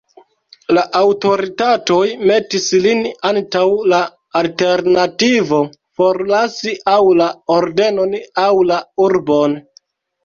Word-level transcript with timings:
La 0.75 0.83
aŭtoritatoj 0.99 1.99
metis 2.31 2.65
lin 2.85 3.03
antaŭ 3.31 3.63
la 3.93 4.01
alternativo 4.41 5.61
forlasi 6.01 6.75
aŭ 6.97 6.99
la 7.23 7.31
ordenon 7.61 8.19
aŭ 8.47 8.51
la 8.73 8.81
urbon. 9.11 9.59